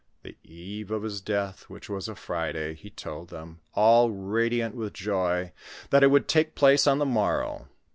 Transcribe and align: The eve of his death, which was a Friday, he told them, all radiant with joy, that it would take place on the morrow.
The 0.23 0.35
eve 0.43 0.89
of 0.89 1.03
his 1.03 1.21
death, 1.21 1.69
which 1.69 1.87
was 1.87 2.09
a 2.09 2.15
Friday, 2.15 2.73
he 2.73 2.89
told 2.89 3.29
them, 3.29 3.59
all 3.75 4.09
radiant 4.09 4.73
with 4.73 4.93
joy, 4.93 5.51
that 5.91 6.01
it 6.01 6.07
would 6.07 6.27
take 6.27 6.55
place 6.55 6.87
on 6.87 6.97
the 6.97 7.05
morrow. 7.05 7.67